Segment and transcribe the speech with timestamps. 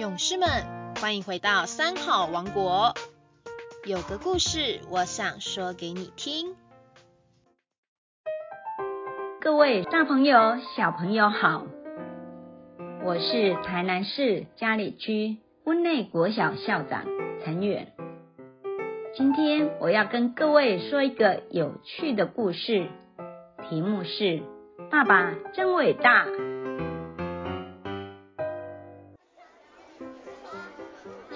[0.00, 0.48] 勇士们，
[0.98, 2.94] 欢迎回到三好王国。
[3.84, 6.56] 有个故事，我想说给你听。
[9.42, 11.66] 各位大朋友、小朋友好，
[13.04, 17.04] 我是台南市嘉里区温内国小校长
[17.44, 17.92] 陈远。
[19.14, 22.88] 今天我要跟各位说一个有趣的故事，
[23.68, 24.40] 题目是
[24.90, 26.24] “爸爸真伟大”。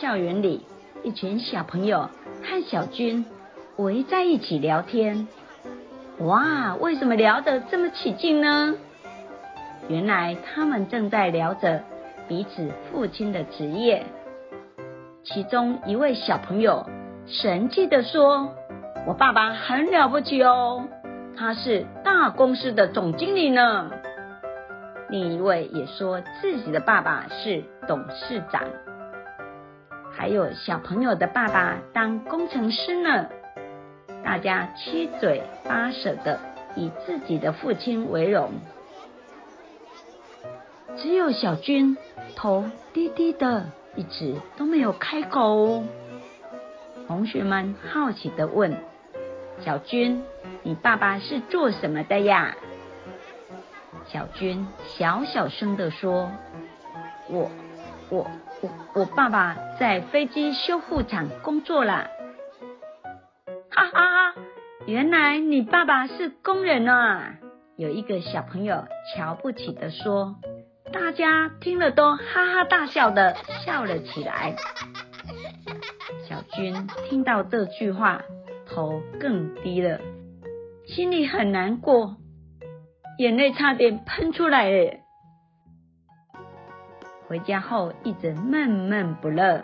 [0.00, 0.64] 校园里，
[1.02, 2.08] 一群小朋友
[2.42, 3.26] 和小军
[3.76, 5.28] 围在一起聊天。
[6.20, 8.74] 哇，为什么聊得这么起劲呢？
[9.88, 11.82] 原来他们正在聊着
[12.26, 14.06] 彼此父亲的职业。
[15.22, 16.88] 其中一位小朋友
[17.26, 18.54] 神气地说
[19.06, 20.82] ：“我爸爸很了不起哦，
[21.36, 23.90] 他是大公司的总经理呢。”
[25.10, 28.62] 另一位也说自己的爸爸是董事长。
[30.20, 33.26] 还有小朋友的爸爸当工程师呢，
[34.22, 36.38] 大家七嘴八舌的
[36.76, 38.50] 以自己的父亲为荣，
[40.98, 41.96] 只有小军
[42.36, 43.64] 头低低的，
[43.96, 45.84] 一直都没有开口。
[47.08, 48.76] 同学们好奇的问
[49.64, 50.22] ：“小军，
[50.62, 52.54] 你爸爸是做什么的呀？”
[54.04, 56.30] 小军小小声的说
[57.30, 57.50] ：“我。”
[58.10, 58.28] 我
[58.60, 62.08] 我我爸爸在飞机修复厂工作啦。
[63.70, 64.34] 哈哈，
[64.86, 67.36] 原来你爸爸是工人啊！
[67.76, 70.36] 有一个小朋友瞧不起的说，
[70.92, 74.56] 大家听了都哈哈大笑的笑了起来。
[76.28, 78.22] 小军听到这句话，
[78.66, 80.00] 头更低了，
[80.84, 82.16] 心里很难过，
[83.18, 84.96] 眼泪差点喷出来了。
[87.30, 89.62] 回家后一直闷闷不乐。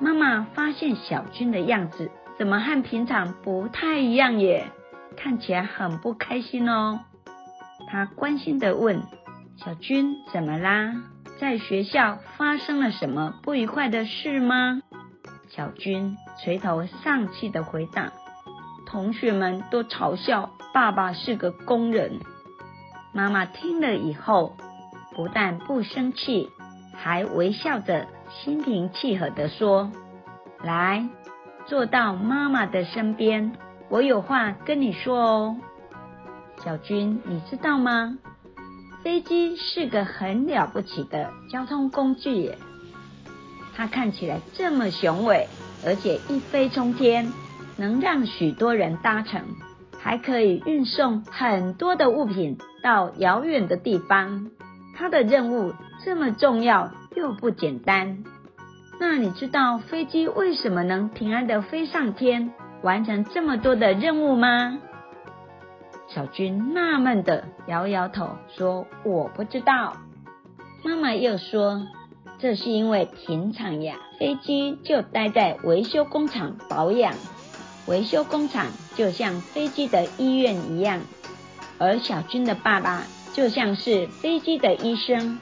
[0.00, 4.72] 妈妈发现小军的样子怎么和平常不太一样耶，
[5.14, 7.00] 看起来很不开心哦。
[7.88, 9.02] 她关心的问
[9.62, 10.94] ：“小军怎么啦？
[11.38, 14.80] 在学校发生了什么不愉快的事吗？”
[15.54, 18.14] 小军垂头丧气的回答
[18.88, 22.20] ：“同学们都嘲笑爸爸是个工人。”
[23.12, 24.56] 妈妈听了以后，
[25.14, 26.48] 不但不生气。
[27.00, 29.90] 还微笑着，心平气和地说
[30.62, 31.08] ：“来，
[31.66, 33.52] 坐到妈妈的身边，
[33.88, 35.56] 我有话跟你说哦。
[36.64, 38.18] 小军，你知道吗？
[39.04, 42.52] 飞机是个很了不起的交通工具，
[43.76, 45.46] 它看起来这么雄伟，
[45.86, 47.32] 而且一飞冲天，
[47.76, 49.40] 能让许多人搭乘，
[50.00, 54.50] 还可以运送很多的物品到遥远的地方。”
[54.98, 58.24] 他的任务这么重要又不简单，
[58.98, 64.80] 那你知道飞机为什么能平安的飞上天，完成这么多的任务吗？
[66.08, 69.98] 小军纳闷的摇摇头说：“我不知道。”
[70.82, 71.86] 妈妈又说
[72.40, 77.14] ：“这是因为平常呀，飞机就待在维修工厂保养，
[77.86, 78.66] 维修工厂
[78.96, 81.02] 就像飞机的医院一样，
[81.78, 83.04] 而小军的爸爸。”
[83.38, 85.38] 就像是飞机的医生，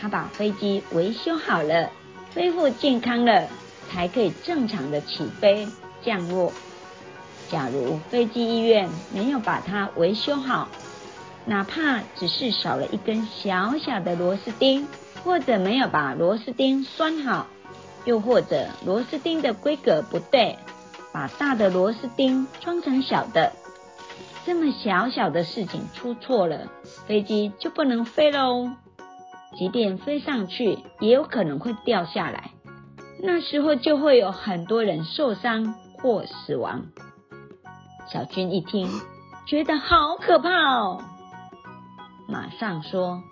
[0.00, 1.90] 他把飞机维修好了，
[2.34, 3.46] 恢复健康了，
[3.86, 5.68] 才可以正常的起飞
[6.02, 6.50] 降落。
[7.50, 10.70] 假如飞机医院没有把它维修好，
[11.44, 14.88] 哪怕只是少了一根小小的螺丝钉，
[15.22, 17.46] 或者没有把螺丝钉拴好，
[18.06, 20.56] 又或者螺丝钉的规格不对，
[21.12, 23.52] 把大的螺丝钉装成小的。
[24.48, 26.68] 这么小小的事情出错了，
[27.06, 28.70] 飞机就不能飞喽。
[29.58, 32.52] 即便飞上去，也有可能会掉下来，
[33.22, 36.86] 那时候就会有很多人受伤或死亡。
[38.10, 38.88] 小军一听，
[39.46, 41.02] 觉得好可怕哦，
[42.26, 43.22] 马上说：“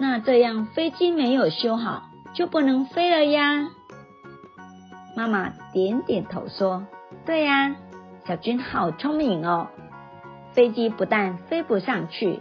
[0.00, 2.02] 那这样飞机没有修好，
[2.32, 3.68] 就不能飞了呀？”
[5.14, 6.84] 妈妈点点头说
[7.24, 7.76] ：“对呀，
[8.26, 9.68] 小军好聪明哦。”
[10.54, 12.38] 飞机不但飞不上去，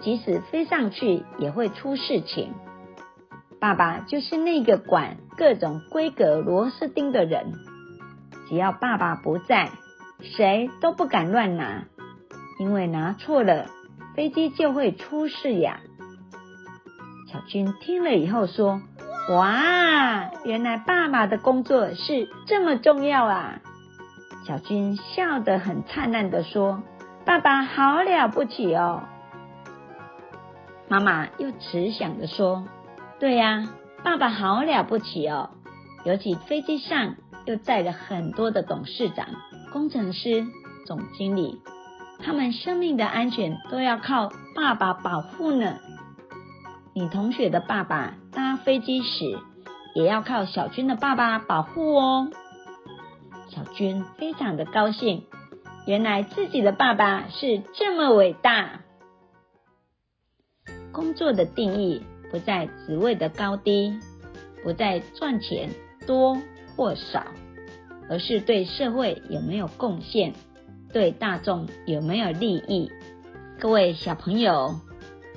[0.00, 2.54] 即使飞上去也会出事情。
[3.60, 7.52] 爸爸就是那个管各种规格螺丝钉的人，
[8.48, 9.70] 只要爸爸不在，
[10.20, 11.84] 谁都不敢乱拿，
[12.58, 13.66] 因为拿错了，
[14.16, 15.78] 飞机就会出事呀。
[17.32, 18.82] 小军听了以后说
[19.30, 23.60] ：“哇，原来爸爸的工作是这么重要啊！”
[24.44, 26.82] 小军笑得很灿烂的说。
[27.24, 29.04] 爸爸好了不起哦！
[30.88, 32.66] 妈妈又慈祥的说
[33.20, 33.68] ：“对呀，
[34.02, 35.50] 爸爸好了不起哦，
[36.04, 37.14] 尤其飞机上
[37.46, 39.26] 又载了很多的董事长、
[39.72, 40.44] 工程师、
[40.84, 41.60] 总经理，
[42.24, 45.78] 他们生命的安全都要靠爸爸保护呢。
[46.92, 49.38] 你同学的爸爸搭飞机时，
[49.94, 52.28] 也要靠小军的爸爸保护哦。
[53.48, 55.24] 小军非常的高兴，
[55.84, 58.82] 原来自己的爸爸是这么伟大。
[60.92, 63.98] 工作的定义不在职位的高低，
[64.62, 65.70] 不在赚钱
[66.06, 66.38] 多
[66.76, 67.24] 或少，
[68.08, 70.34] 而是对社会有没有贡献，
[70.92, 72.92] 对大众有没有利益。
[73.58, 74.76] 各位小朋友，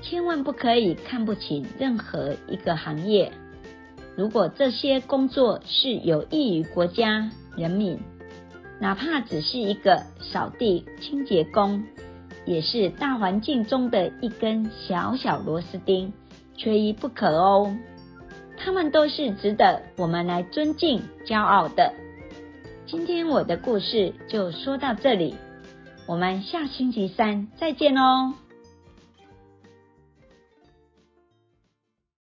[0.04, 3.32] 千万不可以看不起任何一个行业。
[4.16, 8.00] 如果这些工作是有益于国家人民，
[8.86, 11.84] 哪怕只是一个扫地清洁工。
[12.46, 16.14] 也是大环境中的一根小小螺丝钉，
[16.56, 17.76] 缺一不可哦。
[18.56, 21.92] 他们都是值得我们来尊敬、骄傲的。
[22.86, 25.34] 今天我的故事就说到这里，
[26.06, 28.36] 我们下星期三再见哦。